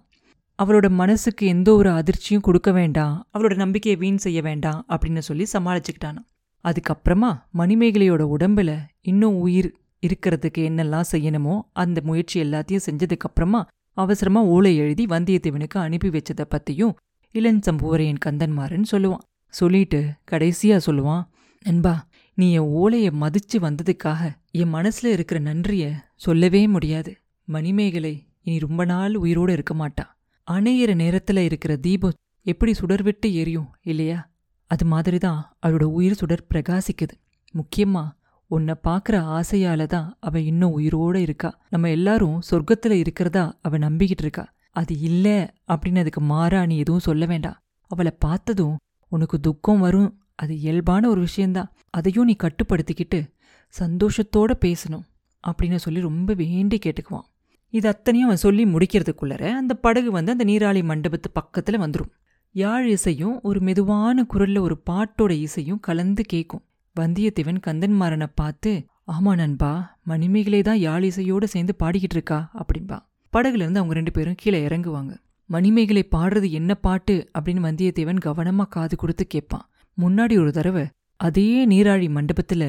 [0.62, 6.22] அவளோட மனசுக்கு எந்த ஒரு அதிர்ச்சியும் கொடுக்க வேண்டாம் அவளோட நம்பிக்கையை வீண் செய்ய வேண்டாம் அப்படின்னு சொல்லி சமாளிச்சுக்கிட்டானா
[6.64, 9.68] அதுக்கப்புறமா மணிமேகலையோட உடம்புல இன்னும் உயிர்
[10.06, 16.94] இருக்கிறதுக்கு என்னெல்லாம் செய்யணுமோ அந்த முயற்சி எல்லாத்தையும் செஞ்சதுக்கப்புறமா அவசரமா ஓலை எழுதி வந்தியத்தேவனுக்கு அனுப்பி வச்சதை பத்தியும்
[17.34, 19.24] இளஞ்சம்புவரையன் கந்தன்மாரன் சொல்லுவான்.
[19.48, 21.24] சொல்லிட்டு கடைசியா சொல்லுவான்
[21.64, 25.84] நண்பா நீ என் ஓலையை மதிச்சு வந்ததுக்காக என் மனசுல இருக்கிற நன்றிய
[26.16, 27.12] சொல்லவே முடியாது.
[27.44, 30.04] மணிமேகலை இனி ரொம்ப நாள் உயிரோடு இருக்க மாட்டா.
[30.50, 34.30] அணையிற நேரத்துல இருக்கிற தீபம் எப்படி சுடர் விட்டு எரியும் இல்லையா?
[34.66, 37.14] அது மாதிரி தான் அவளோட உயிர் சுடர் பிரகாசிக்குது.
[37.54, 38.10] முக்கியமா
[38.46, 41.60] உன்னை பார்க்குற ஆசையால தான் அவ இன்னும் உயிரோட இருக்கா.
[41.70, 44.54] நம்ம எல்லாரும் சொர்க்கத்துல இருக்கிறதா அவ நம்பிக்கிட்டு இருக்கா.
[44.70, 47.62] அது இல்ல அப்படின்னு அதுக்கு மாறா நீ எதுவும் சொல்ல வேண்டாம்.
[47.86, 48.76] அவளை பார்த்ததும்
[49.08, 50.20] உனக்கு துக்கம் வரும்.
[50.34, 53.30] அது இயல்பான ஒரு விஷயந்தான் அதையும் நீ கட்டுப்படுத்திக்கிட்டு
[53.78, 55.06] சந்தோஷத்தோட பேசணும்
[55.46, 57.28] அப்படின்னு சொல்லி ரொம்ப வேண்டி கேட்டுக்குவான்.
[57.70, 62.12] இது அத்தனையும் அவன் சொல்லி முடிக்கிறதுக்குள்ளர அந்த படகு வந்து அந்த நீராளி மண்டபத்து பக்கத்துல வந்துடும்
[62.54, 66.64] யாழ் இசையும் ஒரு மெதுவான குரல்ல ஒரு பாட்டோட இசையும் கலந்து கேட்கும்
[66.96, 68.70] வந்தியத்தேவன் கந்தன்மாரனை பார்த்து
[69.12, 72.50] ஆமா நண்பா மணிமேகலை தான் யாழ் இசையோட சேர்ந்து பாடிக்கிட்டு இருக்கா?
[72.54, 72.96] அப்படின்பா.
[73.32, 75.12] படகுல இருந்து அவங்க ரெண்டு பேரும் கீழே இறங்குவாங்க.
[75.50, 77.30] மணிமேகலை பாடுறது என்ன பாட்டு?
[77.38, 79.66] அப்படின்னு வந்தியத்தேவன் கவனமா காது கொடுத்து கேட்பான்.
[79.98, 80.84] முன்னாடி ஒரு தடவை
[81.20, 82.64] அதே நீராழி மண்டபத்துல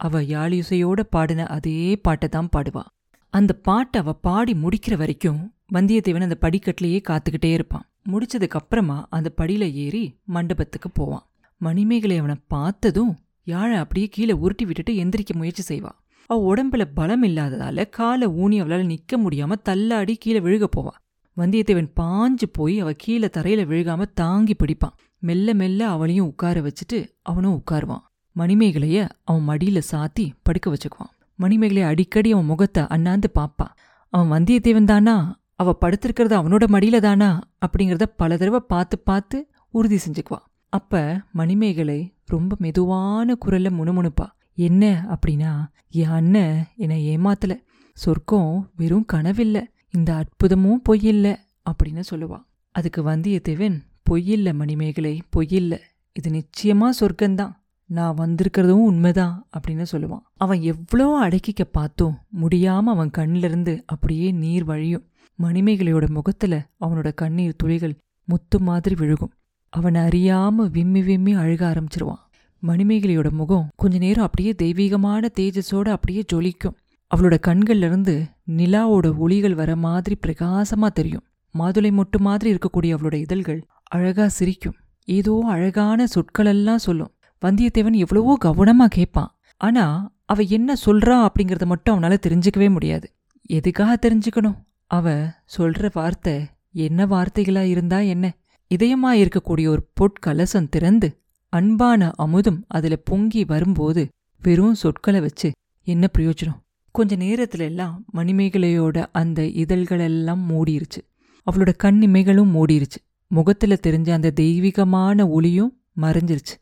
[0.00, 2.84] அவ யாழிசையோட பாடின அதே பாட்டை தான் பாடுவா.
[3.32, 5.40] அந்த பாட்டை அவ பாடி முடிக்கிற வரைக்கும்
[5.72, 7.86] வந்தியத்தேவன் அந்த படிக்கட்டிலேயே காத்துக்கிட்டே இருப்பான்.
[8.08, 11.26] முடிச்சதுக்கு அப்புறமா அந்த படியில ஏறி மண்டபத்துக்கு போவான்.
[11.58, 15.90] மணிமேகலை அவனை பார்த்ததும் யாழை அப்படியே கீழே உருட்டி விட்டுட்டு எந்திரிக்க முயற்சி செய்வா.
[16.26, 21.00] அவ உடம்புல பலம் இல்லாததால காலை ஊனி அவளால் நிற்க முடியாம தள்ளாடி கீழே விழுக போவான்
[21.36, 24.96] வந்தியத்தேவன் பாஞ்சு போய் அவ கீழே தரையில விழுகாம தாங்கி பிடிப்பான்.
[25.18, 28.04] மெல்ல மெல்ல அவளையும் உட்கார வச்சுட்டு அவனும் உட்காருவான்.
[28.36, 31.14] மணிமேகலைய அவன் மடியில சாத்தி படுக்க வச்சுக்குவான்.
[31.40, 33.74] மணிமேகலை அடிக்கடி அவன் முகத்தை அண்ணாந்து பார்ப்பான்
[34.12, 35.40] அவன் வந்தியத்தேவன் தானா?
[35.54, 37.40] அவ படுத்திருக்கிறது அவனோட மடியில தானா?
[37.60, 40.40] அப்படிங்கிறத பல தடவை பார்த்து பார்த்து உறுதி செஞ்சுக்குவா.
[40.68, 44.26] அப்ப மணிமேகலை ரொம்ப மெதுவான குரல்ல முணுமுணுப்பா.
[44.54, 47.62] என்ன அப்படின்னா என் அண்ணன் என்னை ஏமாத்தல.
[47.94, 49.62] சொர்க்கம் வெறும் கனவில்ல.
[49.90, 51.36] இந்த அற்புதமும் பொய்யில்ல
[51.70, 52.38] அப்படின்னு சொல்லுவா.
[52.70, 55.78] அதுக்கு வந்தியத்தேவன் பொய்யில்ல மணிமேகலை பொய்யில்ல.
[56.12, 57.59] இது நிச்சயமா சொர்க்கம்தான்.
[57.90, 60.24] நான் வந்திருக்கிறதும் உண்மைதான் அப்படின்னு சொல்லுவான்.
[60.36, 65.04] அவன் எவ்வளோ அடக்கிக்க பார்த்தும் முடியாம அவன் கண்ணிலிருந்து அப்படியே நீர் வழியும்.
[65.42, 69.32] மணிமேகலையோட முகத்துல அவனோட கண்ணீர் துளிகள் முத்து மாதிரி விழுகும்.
[69.68, 72.22] அவனை அறியாம விம்மி விம்மி அழுக ஆரம்பிச்சிருவான்.
[72.62, 76.76] மணிமேகலையோட முகம் கொஞ்ச நேரம் அப்படியே தெய்வீகமான தேஜஸோட அப்படியே ஜொலிக்கும்.
[77.14, 78.14] அவளோட கண்கள்லேருந்து
[78.56, 81.24] நிலாவோட ஒளிகள் வர மாதிரி பிரகாசமா தெரியும்.
[81.58, 84.76] மாதுளை மொட்டு மாதிரி இருக்கக்கூடிய அவளோட இதழ்கள் அழகா சிரிக்கும்.
[85.04, 87.12] ஏதோ அழகான சொற்களெல்லாம் சொல்லும்.
[87.44, 89.84] வந்தியத்தேவன் எவ்வளவோ கவனமா கேட்பான் ஆனா
[90.24, 93.12] அவ என்ன சொல்றா அப்படிங்கறத மட்டும் அவனால தெரிஞ்சுக்கவே முடியாது.
[93.46, 94.58] எதுக்காக தெரிஞ்சுக்கணும்?
[94.86, 98.34] அவ சொல்ற வார்த்தை என்ன வார்த்தைகளா இருந்தா என்ன?
[98.70, 101.08] இதயமா இருக்கக்கூடிய ஒரு பொற்கலசம் திறந்து
[101.48, 104.08] அன்பான அமுதும் அதுல பொங்கி வரும்போது
[104.42, 105.52] வெறும் சொற்களை வச்சு
[105.86, 106.60] என்ன பிரயோஜனம்?
[106.90, 111.00] கொஞ்ச நேரத்துல எல்லாம் மணிமேகலையோட அந்த இதழ்களெல்லாம் மூடிருச்சு.
[111.46, 113.00] அவளோட கண்ணிமைகளும் மூடிருச்சு.
[113.30, 116.54] முகத்துல தெரிஞ்ச அந்த தெய்வீகமான ஒளியும் மறைஞ்சிருச்சு.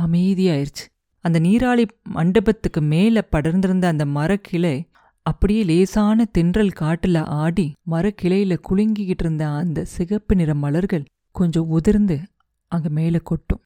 [0.00, 0.84] அமைதியாயிருச்சு.
[1.20, 4.88] அந்த நீராளி மண்டபத்துக்கு மேல படர்ந்திருந்த அந்த மரக்கிளை
[5.22, 12.20] அப்படியே லேசான தென்றல் காட்டுல ஆடி மரக்கிளையில குலுங்கிக்கிட்டு இருந்த அந்த சிகப்பு நிற மலர்கள் கொஞ்சம் உதிர்ந்து
[12.68, 13.60] அங்க மேல கொட்டும்.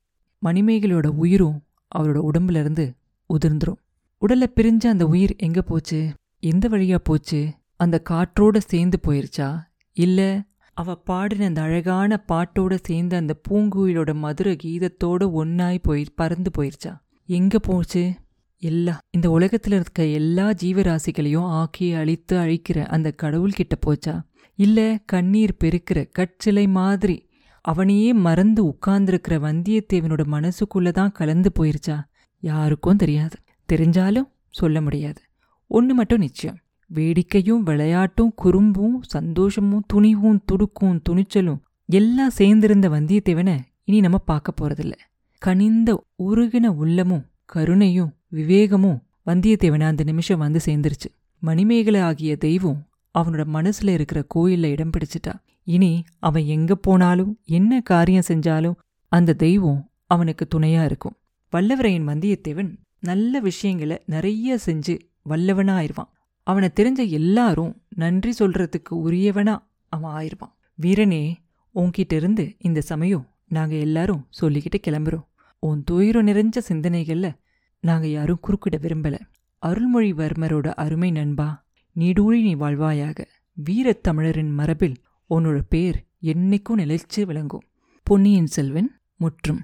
[0.44, 1.62] மணிமேகலோட உயிரும்
[1.98, 2.94] அவரோட உடம்புல இருந்து
[3.28, 3.76] உதிர்ந்துரும்.
[4.26, 6.12] உடல்ல பிரிஞ்ச அந்த உயிர் எங்க போச்சு?
[6.40, 7.52] எந்த வழியா போச்சு?
[7.76, 9.62] அந்த காற்றோட சேர்ந்து போயிருச்சா?
[9.92, 10.42] இல்ல
[10.80, 16.92] அவ பாடின அந்த அழகான பாட்டோட சேர்ந்து அந்த பூங்குயிலோட மதுர கீதத்தோட ஒன்னாய் போய் பறந்து போயிருச்சா?
[17.26, 18.14] எங்க போச்சு?
[18.58, 24.20] எல்லா இந்த உலகத்துல இருக்க எல்லா ஜீவராசிகளையும் ஆக்கி அழித்து அழிக்கிற அந்த கடவுள்கிட்ட போச்சா?
[24.54, 27.28] இல்ல கண்ணீர் பெருக்கிற கற்சிலை மாதிரி
[27.60, 32.00] அவனையே மறந்து உட்கார்ந்திருக்கிற வந்தியத்தேவனோட மனசுக்குள்ளே தான் கலந்து போயிருச்சா?
[32.40, 33.36] யாருக்கும் தெரியாது.
[33.72, 35.22] தெரிஞ்சாலும் சொல்ல முடியாது.
[35.66, 36.58] ஒன்று மட்டும் நிச்சயம்.
[36.94, 44.92] வேடிக்கையும் விளையாட்டும் குறும்பும் சந்தோஷமும் துணிவும் துடுக்கும் துணிச்சலும் எல்லாம் சேர்ந்திருந்த வந்தியத்தேவனை இனி நம்ம பார்க்க போறதில்ல.
[45.38, 51.08] கனிந்த உருகின உள்ளமும் கருணையும் விவேகமும் வந்தியத்தேவனை அந்த நிமிஷம் வந்து சேர்ந்துருச்சு.
[51.38, 52.80] மணிமேகலை ஆகிய தெய்வம்
[53.18, 55.34] அவனோட மனசுல இருக்கிற கோயில்ல இடம் பிடிச்சிட்டா.
[55.64, 58.78] இனி அவன் எங்க போனாலும் என்ன காரியம் செஞ்சாலும்
[59.12, 61.16] அந்த தெய்வம் அவனுக்கு துணையா இருக்கும்.
[61.52, 64.98] வல்லவரையன் வந்தியத்தேவன் நல்ல விஷயங்களை நிறைய செஞ்சு
[65.28, 66.10] வல்லவனா ஆயிருவான்.
[66.42, 71.34] அவனை தெரிஞ்ச எல்லாரும் நன்றி சொல்றதுக்கு உரியவனா அவன் ஆயிருவான் வீரனே
[71.74, 75.26] உன்கிட்ட இருந்து இந்த சமயம் நாங்க எல்லாரும் சொல்லிக்கிட்டு கிளம்புறோம்.
[75.58, 77.36] உன் துயரம் நிறைஞ்ச சிந்தனைகள்ல
[77.80, 79.18] நாங்க யாரும் குறுக்கிட விரும்பல.
[79.66, 81.64] அருள்மொழிவர்மரோட அருமை நண்பா
[81.96, 83.24] நீடூழி நீ வாழ்வாயாக.
[83.52, 84.94] வீரத் தமிழரின் மரபில்
[85.30, 87.62] உன்னோட பேர் என்னைக்கும் நிலைச்சு விளங்கும்.
[88.02, 89.60] பொன்னியின் செல்வன் முற்றும்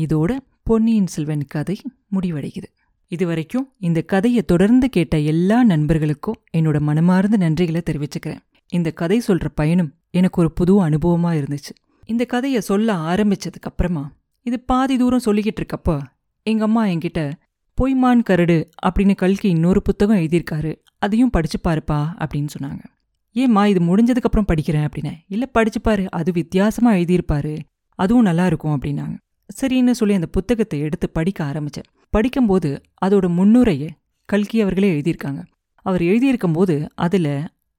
[0.00, 1.80] இதோட பொன்னியின் செல்வன் கதை
[2.12, 2.79] முடிவடைகிறது.
[3.10, 8.42] இதுவரைக்கும் இந்த கதையை தொடர்ந்து கேட்ட எல்லா நண்பர்களுக்கும் என்னோட மனமார்ந்த நன்றிகளை தெரிவிச்சுக்கிறேன்.
[8.68, 11.72] இந்த கதை சொல்ற பயணம் எனக்கு ஒரு புது அனுபவமா இருந்துச்சு.
[12.04, 16.00] இந்த கதையை சொல்ல ஆரம்பிச்சதுக்கு அப்புறமா இது பாதி தூரம் சொல்லிக்கிட்டு இருக்கப்போ
[16.42, 17.32] எங்க அம்மா என்கிட்ட
[17.78, 20.74] பொய்மான் கரடு அப்படின்னு கல்கி இன்னொரு புத்தகம் எழுதியிருக்காரு.
[20.98, 22.80] அதையும் படிச்சு பாருப்பா அப்படின்னு சொன்னாங்க.
[23.32, 25.12] ஏம்மா இது முடிஞ்சதுக்கப்புறம் படிக்கிறேன் அப்படின்னு.
[25.28, 26.10] இல்லை படிச்சு பாரு.
[26.10, 27.58] அது வித்தியாசமாக எழுதியிருப்பாரு.
[27.94, 29.16] அதுவும் நல்லா இருக்கும் அப்படின்னாங்க.
[29.60, 32.70] சரின்னு சொல்லி அந்த புத்தகத்தை எடுத்து படிக்க ஆரம்பித்தேன் படிக்கும்போது
[33.04, 33.90] அதோட முன்னுரையை
[34.28, 35.40] கல்கி அவர்களே எழுதியிருக்காங்க.
[35.86, 37.32] அவர் எழுதியிருக்கும்போது அதில்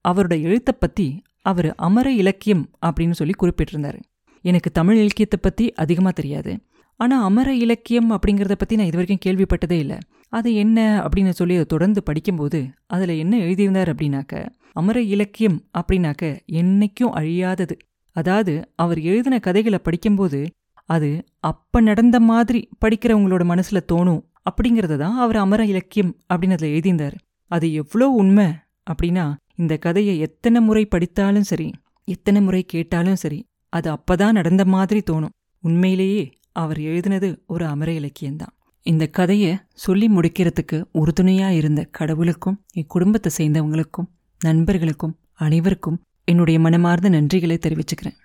[0.04, 1.06] அவரோட எழுத்தை பற்றி
[1.42, 4.00] அவர் அமர இலக்கியம் அப்படின்னு சொல்லி குறிப்பிட்டிருந்தாரு.
[4.44, 6.52] எனக்கு தமிழ் இலக்கியத்தை பற்றி அதிகமாக தெரியாது.
[7.00, 9.98] ஆனால் அமர இலக்கியம் அப்படிங்கிறத பற்றி நான் இது வரைக்கும் கேள்விப்பட்டதே இல்லை.
[10.28, 14.34] அது என்ன அப்படின்னு சொல்லி அதை தொடர்ந்து படிக்கும்போது அதில் என்ன எழுதியிருந்தார் அப்படின்னாக்க
[14.72, 16.24] அமர இலக்கியம் அப்படின்னாக்க
[16.60, 17.74] என்னைக்கும் அழியாதது.
[18.16, 20.40] அதாவது அவர் எழுதின கதைகளை படிக்கும்போது
[20.88, 27.16] அது அப்ப நடந்த மாதிரி படிக்கிறவங்களோட மனசுல தோணும் அப்படிங்கறத தான் அவர் அமர இலக்கியம் அப்படின்னு அதில் எழுதியிருந்தார்.
[27.50, 28.46] அது எவ்வளோ உண்மை
[28.90, 31.68] அப்படின்னா இந்த கதையை எத்தனை முறை படித்தாலும் சரி
[32.08, 33.38] எத்தனை முறை கேட்டாலும் சரி
[33.72, 35.34] அது அப்பதான் நடந்த மாதிரி தோணும்.
[35.64, 38.54] உண்மையிலேயே அவர் எழுதினது ஒரு அமர இலக்கியம்தான்
[38.86, 39.52] இந்த கதையை
[39.84, 44.08] சொல்லி முடிக்கிறதுக்கு உறுதுணையா இருந்த கடவுளுக்கும் என் குடும்பத்தை சேர்ந்தவங்களுக்கும்
[44.40, 48.16] நண்பர்களுக்கும் அனைவருக்கும் என்னுடைய மனமார்ந்த நன்றிகளை தெரிவிச்சுக்கிறேன்.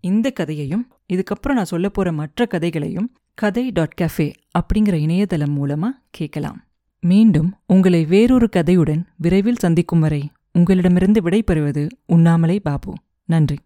[0.00, 6.64] இந்த கதையையும் இதுக்கப்புறம் நான் சொல்ல போற மற்ற கதைகளையும் கதை டாட் கஃபே அப்படிங்கிற இணையதளம் மூலமா கேட்கலாம்.
[7.00, 12.94] மீண்டும் உங்களை வேறொரு கதையுடன் விரைவில் சந்திக்கும் வரை உங்களிடமிருந்து விடைபெறுவது உண்ணாமலை பாபு.
[13.24, 13.56] நன்றி.